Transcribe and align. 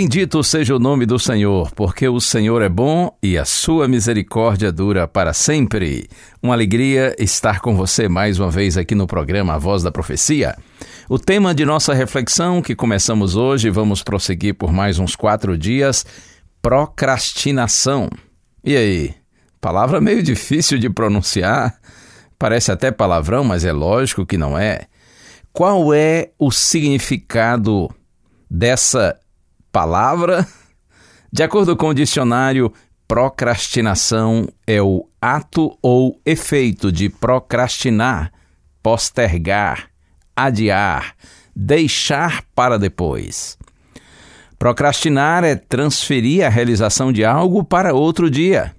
Bendito 0.00 0.44
seja 0.44 0.76
o 0.76 0.78
nome 0.78 1.04
do 1.04 1.18
Senhor, 1.18 1.72
porque 1.72 2.08
o 2.08 2.20
Senhor 2.20 2.62
é 2.62 2.68
bom 2.68 3.10
e 3.20 3.36
a 3.36 3.44
sua 3.44 3.88
misericórdia 3.88 4.70
dura 4.70 5.08
para 5.08 5.32
sempre. 5.32 6.08
Uma 6.40 6.54
alegria 6.54 7.16
estar 7.18 7.58
com 7.58 7.74
você 7.74 8.08
mais 8.08 8.38
uma 8.38 8.48
vez 8.48 8.76
aqui 8.76 8.94
no 8.94 9.08
programa 9.08 9.54
A 9.54 9.58
Voz 9.58 9.82
da 9.82 9.90
Profecia. 9.90 10.56
O 11.08 11.18
tema 11.18 11.52
de 11.52 11.64
nossa 11.64 11.92
reflexão, 11.94 12.62
que 12.62 12.76
começamos 12.76 13.34
hoje, 13.34 13.70
vamos 13.70 14.00
prosseguir 14.00 14.54
por 14.54 14.72
mais 14.72 15.00
uns 15.00 15.16
quatro 15.16 15.58
dias: 15.58 16.06
procrastinação. 16.62 18.08
E 18.62 18.76
aí? 18.76 19.14
Palavra 19.60 20.00
meio 20.00 20.22
difícil 20.22 20.78
de 20.78 20.88
pronunciar, 20.88 21.76
parece 22.38 22.70
até 22.70 22.92
palavrão, 22.92 23.42
mas 23.42 23.64
é 23.64 23.72
lógico 23.72 24.24
que 24.24 24.38
não 24.38 24.56
é. 24.56 24.82
Qual 25.52 25.92
é 25.92 26.30
o 26.38 26.52
significado 26.52 27.90
dessa 28.48 29.18
palavra? 29.72 30.46
De 31.32 31.42
acordo 31.42 31.76
com 31.76 31.88
o 31.88 31.94
dicionário, 31.94 32.72
procrastinação 33.06 34.48
é 34.66 34.80
o 34.80 35.06
ato 35.20 35.76
ou 35.82 36.20
efeito 36.24 36.92
de 36.92 37.08
procrastinar, 37.08 38.32
postergar, 38.82 39.88
adiar, 40.36 41.14
deixar 41.54 42.44
para 42.54 42.78
depois. 42.78 43.58
Procrastinar 44.58 45.44
é 45.44 45.54
transferir 45.54 46.44
a 46.44 46.48
realização 46.48 47.12
de 47.12 47.24
algo 47.24 47.62
para 47.62 47.94
outro 47.94 48.30
dia. 48.30 48.74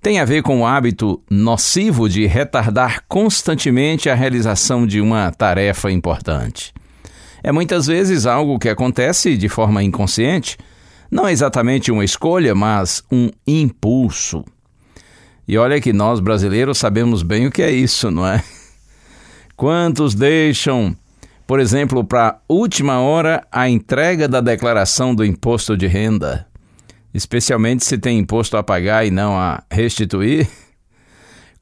Tem 0.00 0.20
a 0.20 0.24
ver 0.24 0.42
com 0.42 0.60
o 0.60 0.66
hábito 0.66 1.22
nocivo 1.30 2.08
de 2.08 2.24
retardar 2.26 3.04
constantemente 3.08 4.08
a 4.08 4.14
realização 4.14 4.86
de 4.86 5.00
uma 5.00 5.30
tarefa 5.30 5.90
importante. 5.90 6.72
É 7.42 7.52
muitas 7.52 7.86
vezes 7.86 8.26
algo 8.26 8.58
que 8.58 8.68
acontece 8.68 9.36
de 9.36 9.48
forma 9.48 9.82
inconsciente, 9.82 10.56
não 11.10 11.26
é 11.26 11.32
exatamente 11.32 11.90
uma 11.90 12.04
escolha, 12.04 12.54
mas 12.54 13.02
um 13.10 13.30
impulso. 13.46 14.44
E 15.46 15.56
olha 15.56 15.80
que 15.80 15.92
nós 15.92 16.20
brasileiros 16.20 16.76
sabemos 16.76 17.22
bem 17.22 17.46
o 17.46 17.50
que 17.50 17.62
é 17.62 17.70
isso, 17.70 18.10
não 18.10 18.26
é? 18.26 18.44
Quantos 19.56 20.14
deixam, 20.14 20.94
por 21.46 21.58
exemplo, 21.58 22.04
para 22.04 22.38
última 22.48 23.00
hora 23.00 23.46
a 23.50 23.68
entrega 23.68 24.28
da 24.28 24.40
declaração 24.40 25.14
do 25.14 25.24
imposto 25.24 25.76
de 25.76 25.86
renda, 25.86 26.46
especialmente 27.14 27.84
se 27.84 27.96
tem 27.96 28.18
imposto 28.18 28.56
a 28.56 28.62
pagar 28.62 29.06
e 29.06 29.10
não 29.10 29.36
a 29.38 29.62
restituir? 29.70 30.46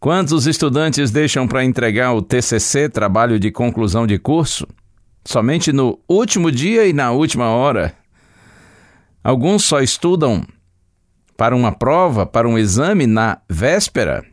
Quantos 0.01 0.47
estudantes 0.47 1.11
deixam 1.11 1.47
para 1.49 1.65
entregar 1.65 2.13
o 2.13 2.21
TCC, 2.21 2.89
trabalho 2.89 3.41
de 3.41 3.51
conclusão 3.51 4.07
de 4.07 4.19
curso, 4.19 4.67
somente 5.27 5.73
no 5.73 5.99
último 6.09 6.51
dia 6.51 6.87
e 6.87 6.93
na 6.93 7.11
última 7.11 7.49
hora? 7.49 7.95
Alguns 9.23 9.65
só 9.65 9.81
estudam 9.81 10.47
para 11.37 11.55
uma 11.55 11.73
prova, 11.73 12.25
para 12.25 12.49
um 12.49 12.57
exame 12.57 13.07
na 13.07 13.39
véspera. 13.49 14.25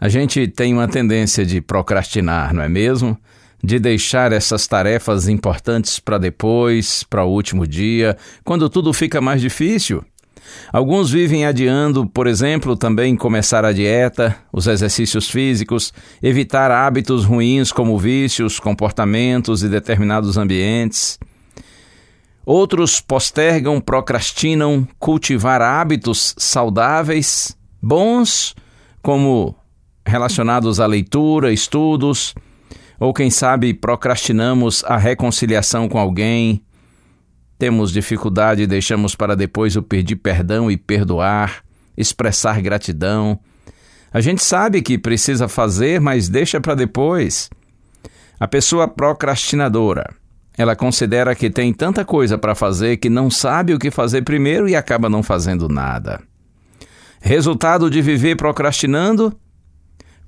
A 0.00 0.08
gente 0.08 0.48
tem 0.48 0.72
uma 0.72 0.88
tendência 0.88 1.46
de 1.46 1.60
procrastinar, 1.60 2.52
não 2.52 2.62
é 2.62 2.68
mesmo? 2.68 3.16
De 3.62 3.78
deixar 3.78 4.32
essas 4.32 4.66
tarefas 4.66 5.28
importantes 5.28 6.00
para 6.00 6.18
depois, 6.18 7.04
para 7.04 7.24
o 7.24 7.30
último 7.30 7.66
dia, 7.66 8.16
quando 8.42 8.68
tudo 8.68 8.92
fica 8.92 9.20
mais 9.20 9.40
difícil. 9.40 10.04
Alguns 10.72 11.10
vivem 11.10 11.44
adiando, 11.44 12.06
por 12.06 12.26
exemplo, 12.26 12.76
também 12.76 13.16
começar 13.16 13.64
a 13.64 13.72
dieta, 13.72 14.36
os 14.52 14.66
exercícios 14.66 15.30
físicos, 15.30 15.92
evitar 16.22 16.70
hábitos 16.70 17.24
ruins 17.24 17.70
como 17.70 17.98
vícios, 17.98 18.58
comportamentos 18.58 19.62
e 19.62 19.68
determinados 19.68 20.36
ambientes. 20.36 21.18
Outros 22.46 23.00
postergam, 23.00 23.80
procrastinam 23.80 24.86
cultivar 24.98 25.62
hábitos 25.62 26.34
saudáveis, 26.36 27.56
bons, 27.80 28.54
como 29.02 29.56
relacionados 30.06 30.80
à 30.80 30.86
leitura, 30.86 31.52
estudos, 31.52 32.34
ou 33.00 33.12
quem 33.14 33.30
sabe 33.30 33.72
procrastinamos 33.72 34.84
a 34.84 34.96
reconciliação 34.96 35.88
com 35.88 35.98
alguém, 35.98 36.62
temos 37.58 37.92
dificuldade 37.92 38.62
e 38.62 38.66
deixamos 38.66 39.14
para 39.14 39.34
depois 39.36 39.76
o 39.76 39.82
pedir 39.82 40.16
perdão 40.16 40.70
e 40.70 40.76
perdoar, 40.76 41.62
expressar 41.96 42.60
gratidão. 42.60 43.38
A 44.12 44.20
gente 44.20 44.42
sabe 44.42 44.82
que 44.82 44.98
precisa 44.98 45.48
fazer, 45.48 46.00
mas 46.00 46.28
deixa 46.28 46.60
para 46.60 46.74
depois. 46.74 47.48
A 48.38 48.48
pessoa 48.48 48.88
procrastinadora, 48.88 50.14
ela 50.56 50.76
considera 50.76 51.34
que 51.34 51.50
tem 51.50 51.72
tanta 51.72 52.04
coisa 52.04 52.38
para 52.38 52.54
fazer 52.54 52.96
que 52.98 53.08
não 53.08 53.30
sabe 53.30 53.74
o 53.74 53.78
que 53.78 53.90
fazer 53.90 54.22
primeiro 54.22 54.68
e 54.68 54.76
acaba 54.76 55.08
não 55.08 55.22
fazendo 55.22 55.68
nada. 55.68 56.20
Resultado 57.20 57.90
de 57.90 58.02
viver 58.02 58.36
procrastinando? 58.36 59.34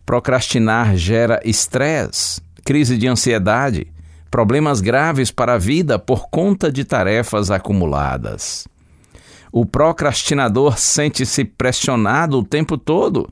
Procrastinar 0.05 0.97
gera 0.97 1.41
estresse, 1.45 2.41
crise 2.65 2.97
de 2.97 3.07
ansiedade, 3.07 3.87
problemas 4.31 4.81
graves 4.81 5.31
para 5.31 5.55
a 5.55 5.59
vida 5.59 5.99
por 5.99 6.29
conta 6.29 6.71
de 6.71 6.85
tarefas 6.85 7.51
acumuladas. 7.51 8.67
O 9.53 9.65
procrastinador 9.65 10.79
sente-se 10.79 11.45
pressionado 11.45 12.39
o 12.39 12.45
tempo 12.45 12.77
todo 12.77 13.29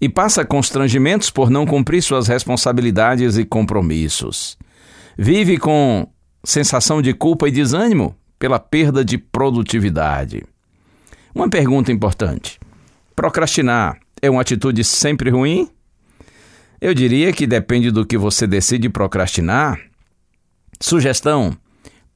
e 0.00 0.08
passa 0.08 0.44
constrangimentos 0.44 1.30
por 1.30 1.50
não 1.50 1.66
cumprir 1.66 2.02
suas 2.02 2.28
responsabilidades 2.28 3.36
e 3.36 3.44
compromissos. 3.44 4.58
Vive 5.16 5.58
com 5.58 6.06
sensação 6.44 7.00
de 7.00 7.12
culpa 7.12 7.48
e 7.48 7.52
desânimo 7.52 8.14
pela 8.38 8.58
perda 8.58 9.04
de 9.04 9.16
produtividade. 9.16 10.42
Uma 11.34 11.48
pergunta 11.48 11.92
importante: 11.92 12.58
procrastinar 13.14 13.98
é 14.20 14.28
uma 14.28 14.42
atitude 14.42 14.82
sempre 14.84 15.30
ruim? 15.30 15.68
Eu 16.80 16.94
diria 16.94 17.32
que 17.32 17.46
depende 17.46 17.92
do 17.92 18.04
que 18.04 18.18
você 18.18 18.44
decide 18.44 18.88
procrastinar. 18.88 19.78
Sugestão: 20.82 21.56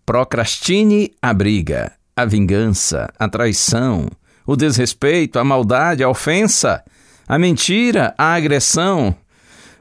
procrastine 0.04 1.12
a 1.22 1.32
briga, 1.32 1.92
a 2.16 2.24
vingança, 2.24 3.08
a 3.16 3.28
traição, 3.28 4.08
o 4.44 4.56
desrespeito, 4.56 5.38
a 5.38 5.44
maldade, 5.44 6.02
a 6.02 6.08
ofensa, 6.08 6.82
a 7.28 7.38
mentira, 7.38 8.12
a 8.18 8.34
agressão. 8.34 9.14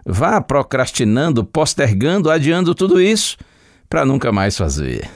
Vá 0.06 0.40
procrastinando, 0.40 1.44
postergando, 1.44 2.30
adiando 2.30 2.76
tudo 2.76 3.02
isso 3.02 3.38
para 3.90 4.06
nunca 4.06 4.32
mais 4.32 4.56
fazer. 4.56 5.10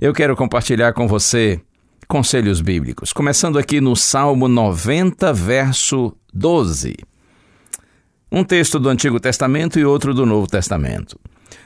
Eu 0.00 0.14
quero 0.14 0.34
compartilhar 0.34 0.94
com 0.94 1.06
você 1.06 1.60
conselhos 2.08 2.62
bíblicos. 2.62 3.12
Começando 3.12 3.58
aqui 3.58 3.82
no 3.82 3.94
Salmo 3.94 4.48
90, 4.48 5.30
verso 5.34 6.16
12. 6.32 6.96
Um 8.32 8.42
texto 8.42 8.78
do 8.78 8.88
Antigo 8.88 9.20
Testamento 9.20 9.78
e 9.78 9.84
outro 9.84 10.14
do 10.14 10.24
Novo 10.24 10.46
Testamento. 10.46 11.20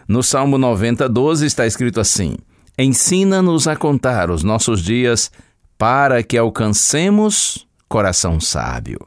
No 0.08 0.22
Salmo 0.22 0.58
90, 0.58 1.08
12 1.08 1.46
está 1.46 1.66
escrito 1.66 2.00
assim: 2.00 2.36
Ensina-nos 2.78 3.68
a 3.68 3.76
contar 3.76 4.30
os 4.30 4.42
nossos 4.42 4.82
dias 4.82 5.30
para 5.76 6.22
que 6.22 6.36
alcancemos 6.36 7.66
coração 7.88 8.40
sábio. 8.40 8.98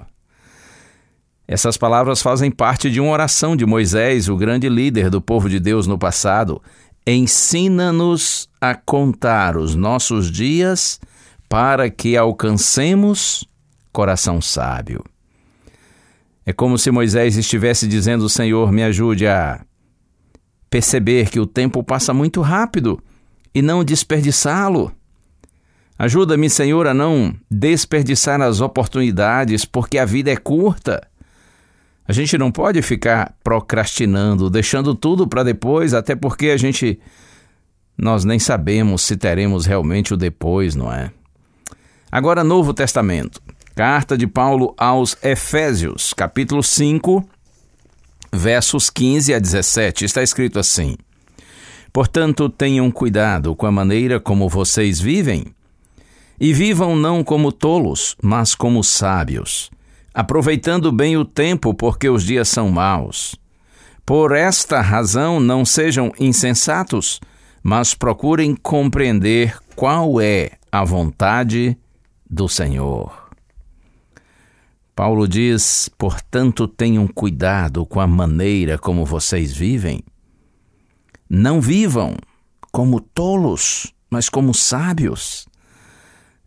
Essas 1.48 1.78
palavras 1.78 2.22
fazem 2.22 2.50
parte 2.50 2.90
de 2.90 3.00
uma 3.00 3.12
oração 3.12 3.56
de 3.56 3.66
Moisés, 3.66 4.30
o 4.30 4.38
grande 4.38 4.70
líder 4.70 5.10
do 5.10 5.22
povo 5.22 5.50
de 5.50 5.60
Deus 5.60 5.88
no 5.88 5.98
passado. 5.98 6.62
Ensina-nos 7.06 8.48
a 8.62 8.74
contar 8.74 9.58
os 9.58 9.76
nossos 9.76 10.32
dias 10.32 11.00
para 11.50 11.90
que 11.90 12.16
alcancemos 12.16 13.46
coração 13.92 14.42
sábio. 14.42 15.04
É 16.46 16.52
como 16.52 16.78
se 16.78 16.92
Moisés 16.92 17.38
estivesse 17.38 17.88
dizendo: 17.88 18.28
Senhor, 18.30 18.72
me 18.72 18.84
ajude 18.84 19.28
a 19.28 19.62
perceber 20.74 21.30
que 21.30 21.40
o 21.40 21.46
tempo 21.46 21.84
passa 21.84 22.16
muito 22.16 22.42
rápido 22.42 23.00
e 23.54 23.62
não 23.62 23.84
desperdiçá-lo. 23.84 24.92
Ajuda-me, 26.00 26.50
Senhor, 26.50 26.88
a 26.88 26.96
não 26.96 27.36
desperdiçar 27.50 28.42
as 28.42 28.60
oportunidades, 28.60 29.66
porque 29.66 30.00
a 30.00 30.06
vida 30.06 30.32
é 30.32 30.36
curta. 30.36 31.08
A 32.08 32.12
gente 32.12 32.40
não 32.40 32.52
pode 32.52 32.82
ficar 32.82 33.36
procrastinando, 33.44 34.50
deixando 34.50 34.96
tudo 34.96 35.28
para 35.28 35.44
depois, 35.44 35.94
até 35.94 36.16
porque 36.16 36.50
a 36.50 36.58
gente 36.58 37.00
nós 37.96 38.26
nem 38.26 38.40
sabemos 38.40 39.04
se 39.04 39.16
teremos 39.16 39.68
realmente 39.68 40.16
o 40.16 40.18
depois, 40.18 40.74
não 40.74 40.92
é? 40.92 41.12
Agora, 42.12 42.44
Novo 42.44 42.74
Testamento. 42.74 43.40
Carta 43.76 44.18
de 44.18 44.26
Paulo 44.26 44.74
aos 44.76 45.16
Efésios, 45.24 46.14
capítulo 46.14 46.64
5, 46.64 47.30
versos 48.34 48.90
15 48.90 49.34
a 49.34 49.40
17. 49.40 50.06
Está 50.06 50.24
escrito 50.24 50.60
assim: 50.60 50.98
Portanto, 51.92 52.50
tenham 52.50 52.90
cuidado 52.90 53.56
com 53.56 53.68
a 53.68 53.72
maneira 53.72 54.20
como 54.20 54.50
vocês 54.50 55.00
vivem, 55.00 55.46
e 56.40 56.52
vivam 56.52 56.96
não 56.96 57.24
como 57.24 57.52
tolos, 57.52 58.18
mas 58.22 58.56
como 58.56 58.84
sábios, 58.84 59.70
aproveitando 60.14 60.92
bem 60.92 61.16
o 61.16 61.24
tempo, 61.24 61.74
porque 61.74 62.10
os 62.10 62.24
dias 62.24 62.50
são 62.50 62.70
maus. 62.70 63.36
Por 64.06 64.34
esta 64.34 64.82
razão, 64.82 65.40
não 65.40 65.64
sejam 65.64 66.12
insensatos, 66.20 67.22
mas 67.62 67.94
procurem 67.94 68.56
compreender 68.56 69.58
qual 69.76 70.20
é 70.20 70.52
a 70.72 70.84
vontade 70.84 71.78
do 72.30 72.50
Senhor. 72.50 73.23
Paulo 74.96 75.28
diz: 75.28 75.90
portanto, 75.98 76.68
tenham 76.68 77.08
cuidado 77.08 77.86
com 77.86 78.00
a 78.00 78.08
maneira 78.08 78.78
como 78.78 79.06
vocês 79.06 79.52
vivem. 79.52 80.04
Não 81.30 81.60
vivam 81.60 82.16
como 82.72 83.00
tolos, 83.00 83.94
mas 84.10 84.30
como 84.30 84.54
sábios. 84.54 85.48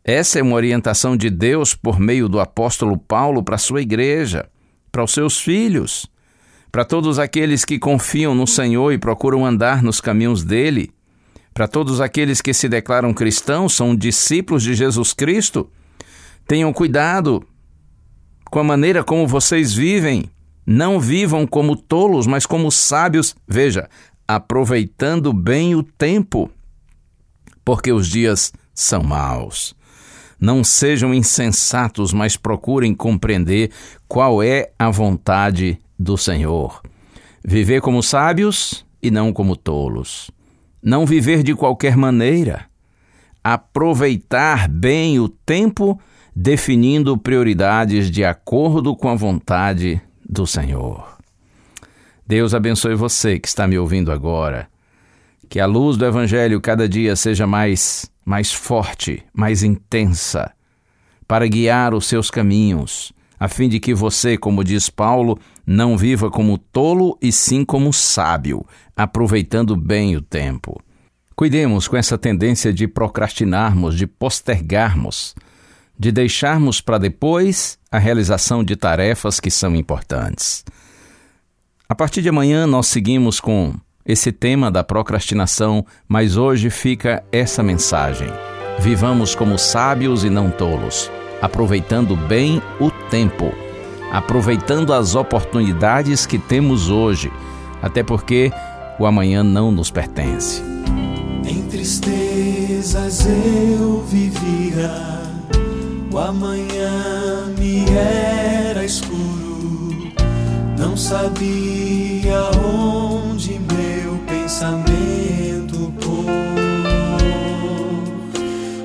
Essa 0.04 0.38
é 0.38 0.43
uma 0.43 0.54
orientação 0.54 1.16
de 1.16 1.28
Deus 1.28 1.75
por 1.75 1.98
meio 1.98 2.28
do 2.28 2.38
apóstolo 2.38 2.96
Paulo 2.96 3.43
para 3.43 3.58
sua 3.58 3.82
igreja, 3.82 4.48
para 4.93 5.02
os 5.02 5.10
seus 5.10 5.40
filhos, 5.40 6.06
para 6.70 6.84
todos 6.84 7.19
aqueles 7.19 7.64
que 7.64 7.78
confiam 7.78 8.32
no 8.32 8.46
Senhor 8.46 8.93
e 8.93 8.98
procuram 8.98 9.44
andar 9.44 9.82
nos 9.82 10.00
caminhos 10.00 10.44
dele, 10.44 10.93
para 11.52 11.66
todos 11.66 12.00
aqueles 12.00 12.40
que 12.40 12.54
se 12.54 12.69
declaram 12.69 13.12
cristãos, 13.12 13.72
são 13.72 13.96
discípulos 13.96 14.62
de 14.62 14.75
Jesus 14.75 15.12
Cristo. 15.12 15.69
Tenham 16.46 16.72
cuidado 16.72 17.43
com 18.50 18.58
a 18.58 18.64
maneira 18.64 19.04
como 19.04 19.26
vocês 19.26 19.75
vivem. 19.75 20.31
Não 20.66 20.98
vivam 20.98 21.46
como 21.46 21.76
tolos, 21.76 22.26
mas 22.26 22.44
como 22.44 22.70
sábios. 22.70 23.37
Veja, 23.46 23.88
aproveitando 24.26 25.32
bem 25.32 25.75
o 25.75 25.82
tempo, 25.82 26.50
porque 27.64 27.93
os 27.93 28.08
dias 28.08 28.52
são 28.75 29.02
maus. 29.02 29.75
Não 30.38 30.62
sejam 30.62 31.14
insensatos, 31.14 32.12
mas 32.12 32.37
procurem 32.37 32.94
compreender 32.94 33.70
qual 34.06 34.43
é 34.43 34.70
a 34.78 34.90
vontade 34.90 35.78
do 35.98 36.16
Senhor. 36.19 36.82
Viver 37.44 37.81
como 37.81 38.02
sábios 38.02 38.84
e 39.02 39.10
não 39.10 39.32
como 39.32 39.56
tolos. 39.56 40.31
Não 40.82 41.06
viver 41.06 41.43
de 41.43 41.54
qualquer 41.54 41.96
maneira. 41.96 42.66
Aproveitar 43.43 44.69
bem 44.69 45.19
o 45.19 45.28
tempo 45.28 45.98
definindo 46.38 47.17
prioridades 47.17 48.11
de 48.11 48.23
acordo 48.23 48.94
com 48.94 49.09
a 49.09 49.15
vontade 49.15 50.03
do 50.29 50.47
Senhor. 50.47 51.17
Deus 52.27 52.53
abençoe 52.53 52.94
você 52.94 53.38
que 53.38 53.49
está 53.49 53.67
me 53.67 53.79
ouvindo 53.79 54.12
agora. 54.12 54.69
Que 55.49 55.59
a 55.59 55.65
luz 55.65 55.97
do 55.97 56.05
Evangelho 56.05 56.61
cada 56.61 56.87
dia 56.87 57.17
seja 57.17 57.47
mais, 57.47 58.11
mais 58.23 58.53
forte, 58.53 59.25
mais 59.33 59.62
intensa, 59.62 60.53
para 61.27 61.47
guiar 61.47 61.94
os 61.94 62.05
seus 62.05 62.31
caminhos, 62.31 63.15
a 63.41 63.49
fim 63.49 63.67
de 63.67 63.81
que 63.81 63.94
você, 63.94 64.37
como 64.37 64.62
diz 64.62 64.91
Paulo, 64.91 65.39
não 65.67 65.97
viva 65.97 66.31
como 66.31 66.59
tolo 66.59 67.17
e 67.23 67.32
sim 67.32 67.65
como 67.65 67.94
sábio, 67.94 68.67
aproveitando 68.94 69.75
bem 69.75 70.17
o 70.17 70.21
tempo. 70.21 70.79
Cuidemos 71.35 71.89
com 71.89 71.97
essa 71.97 72.19
tendência 72.19 72.75
de 72.75 72.87
procrastinarmos, 72.87 73.97
de 73.97 74.06
postergarmos 74.06 75.35
de 75.98 76.12
deixarmos 76.12 76.81
para 76.81 76.98
depois 76.98 77.78
a 77.90 77.98
realização 77.98 78.62
de 78.62 78.76
tarefas 78.76 79.40
que 79.40 79.50
são 79.50 79.75
importantes. 79.75 80.64
A 81.88 81.94
partir 81.94 82.20
de 82.22 82.28
amanhã 82.28 82.66
nós 82.66 82.88
seguimos 82.88 83.40
com 83.40 83.75
esse 84.04 84.31
tema 84.31 84.70
da 84.70 84.84
procrastinação, 84.84 85.84
mas 86.08 86.37
hoje 86.37 86.70
fica 86.70 87.25
essa 87.32 87.62
mensagem. 87.62 88.28
Vivamos 88.78 89.34
como 89.34 89.58
sábios 89.58 90.22
e 90.25 90.31
não 90.31 90.50
tolos, 90.50 91.10
aproveitando 91.40 92.14
bem 92.14 92.62
o 92.78 92.90
tempo, 92.90 93.52
aproveitando 94.12 94.93
as 94.93 95.14
oportunidades 95.14 96.26
que 96.26 96.38
temos 96.38 96.90
hoje, 96.90 97.32
até 97.82 98.02
porque 98.02 98.52
o 98.98 99.06
amanhã 99.06 99.43
não 99.43 99.72
nos 99.72 99.90
pertence. 99.90 100.62
Em 101.44 101.62
tristezas 101.62 103.26
eu 103.26 104.02
vivia 104.02 105.25
o 106.17 106.19
amanhã 106.19 107.53
me 107.58 107.85
era 107.91 108.82
escuro, 108.82 110.11
não 110.79 110.96
sabia 110.96 112.41
onde 112.65 113.61
meu 113.61 114.17
pensamento 114.27 115.93
pôr. 116.01 116.25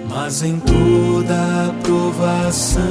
Mas 0.09 0.43
em 0.43 0.59
toda 0.59 1.73
provação, 1.83 2.81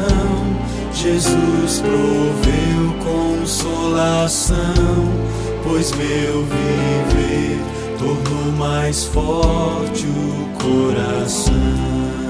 Jesus 0.95 1.83
proveu 1.83 2.95
consolação, 3.05 4.57
pois 5.63 5.93
meu 5.93 6.47
viver 6.47 7.59
tornou 7.99 8.53
mais 8.59 9.05
forte 9.05 10.07
o 10.07 10.49
coração. 10.59 12.30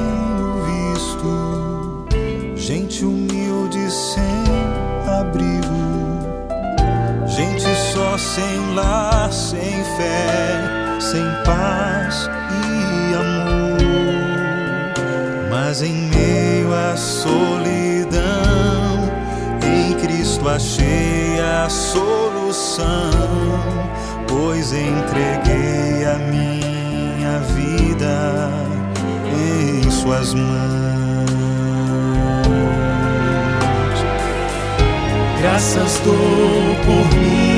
sem 8.35 8.73
lar, 8.75 9.29
sem 9.29 9.83
fé, 9.97 10.61
sem 11.01 11.25
paz 11.43 12.29
e 12.63 13.13
amor. 13.13 13.77
Mas 15.49 15.81
em 15.81 15.93
meio 16.07 16.73
à 16.73 16.95
solidão, 16.95 18.21
em 19.65 19.93
Cristo 19.95 20.47
achei 20.47 21.41
a 21.41 21.67
solução, 21.67 22.87
pois 24.29 24.71
entreguei 24.71 26.05
a 26.05 26.17
minha 26.17 27.37
vida 27.53 28.49
em 29.27 29.91
Suas 29.91 30.33
mãos. 30.33 31.11
Graças 35.41 35.99
dou 36.05 36.15
por 36.85 37.50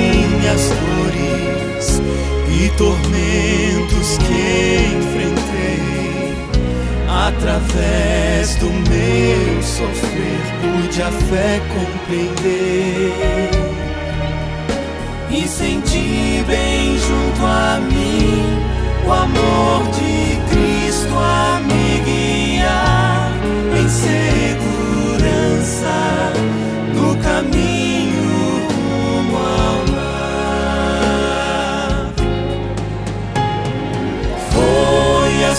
minhas 0.44 0.70
dores 0.70 2.02
e 2.50 2.70
tormentos 2.78 4.18
que 4.18 4.92
enfrentei. 4.98 5.82
Através 7.08 8.56
do 8.56 8.70
meu 8.70 9.64
sofrer, 9.64 10.42
pude 10.62 11.02
a 11.02 11.12
fé 11.12 11.62
compreender 11.74 13.50
e 15.32 15.48
senti 15.48 16.44
bem 16.46 16.98
junto 16.98 17.46
a 17.46 17.80
mim 17.80 18.60
o 19.08 19.12
amor 19.12 19.84
de 19.94 20.38
Cristo 20.50 21.16
a 21.18 21.62
me 21.62 22.00
guiar 22.04 23.32
em 23.80 23.90
segurança 23.90 24.34
no 26.94 27.16
caminho 27.18 27.83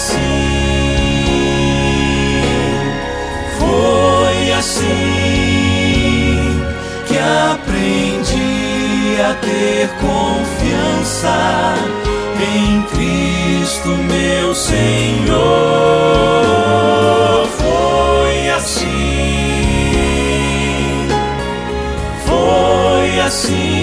assim, 0.05 0.19
foi 3.59 4.53
assim 4.53 5.01
que 7.07 7.17
aprendi 7.53 9.17
a 9.21 9.35
ter 9.35 9.89
confiança 10.01 11.75
em 12.39 12.83
Cristo, 12.83 13.89
meu 13.89 14.55
Senhor. 14.55 15.35
Foi 17.57 18.51
assim, 18.51 18.85
foi 22.27 23.21
assim 23.21 23.74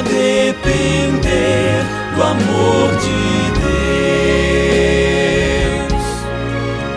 a 0.00 0.02
depender 0.02 1.84
do 2.16 2.22
amor 2.22 2.88
de 2.96 3.50
Deus, 5.86 6.04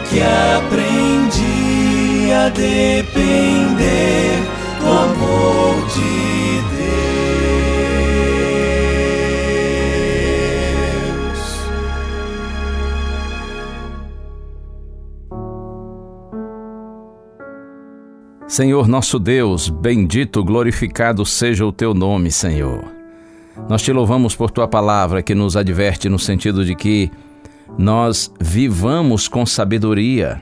que 0.09 0.21
aprendi 0.57 2.31
a 2.31 2.47
depender 2.47 4.31
do 4.79 4.87
amor 4.89 5.75
de 5.87 6.01
Deus. 6.01 6.22
Senhor 18.53 18.87
nosso 18.87 19.17
Deus, 19.17 19.67
bendito, 19.67 20.43
glorificado 20.43 21.25
seja 21.25 21.65
o 21.65 21.71
teu 21.71 21.91
nome, 21.91 22.31
Senhor. 22.31 22.83
Nós 23.67 23.81
te 23.81 23.91
louvamos 23.91 24.35
por 24.35 24.51
tua 24.51 24.67
palavra 24.67 25.23
que 25.23 25.33
nos 25.33 25.57
adverte 25.57 26.07
no 26.07 26.19
sentido 26.19 26.63
de 26.63 26.75
que 26.75 27.11
nós 27.79 28.31
vivamos 28.39 29.27
com 29.27 29.43
sabedoria, 29.43 30.39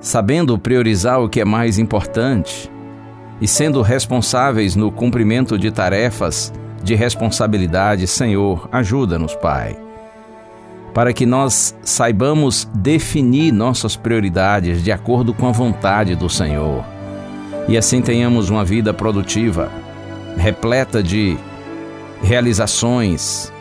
sabendo 0.00 0.56
priorizar 0.56 1.20
o 1.20 1.28
que 1.28 1.40
é 1.40 1.44
mais 1.44 1.80
importante 1.80 2.70
e 3.40 3.48
sendo 3.48 3.82
responsáveis 3.82 4.76
no 4.76 4.92
cumprimento 4.92 5.58
de 5.58 5.72
tarefas 5.72 6.52
de 6.80 6.94
responsabilidade. 6.94 8.06
Senhor, 8.06 8.68
ajuda-nos, 8.70 9.34
Pai, 9.34 9.76
para 10.94 11.12
que 11.12 11.26
nós 11.26 11.74
saibamos 11.82 12.68
definir 12.74 13.52
nossas 13.52 13.96
prioridades 13.96 14.82
de 14.82 14.92
acordo 14.92 15.32
com 15.32 15.46
a 15.46 15.52
vontade 15.52 16.14
do 16.14 16.28
Senhor 16.28 16.84
e 17.68 17.78
assim 17.78 18.00
tenhamos 18.02 18.50
uma 18.50 18.64
vida 18.64 18.92
produtiva, 18.92 19.70
repleta 20.36 21.02
de 21.02 21.36
realizações, 22.22 23.52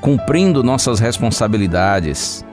cumprindo 0.00 0.62
nossas 0.62 1.00
responsabilidades, 1.00 2.44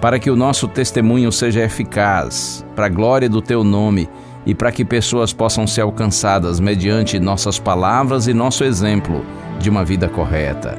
para 0.00 0.18
que 0.18 0.30
o 0.30 0.36
nosso 0.36 0.68
testemunho 0.68 1.32
seja 1.32 1.64
eficaz, 1.64 2.64
para 2.74 2.86
a 2.86 2.90
glória 2.90 3.28
do 3.28 3.40
Teu 3.40 3.64
nome 3.64 4.08
e 4.44 4.54
para 4.54 4.70
que 4.70 4.84
pessoas 4.84 5.32
possam 5.32 5.66
ser 5.66 5.80
alcançadas 5.80 6.60
mediante 6.60 7.18
nossas 7.18 7.58
palavras 7.58 8.28
e 8.28 8.34
nosso 8.34 8.64
exemplo 8.64 9.24
de 9.58 9.70
uma 9.70 9.84
vida 9.84 10.08
correta. 10.08 10.78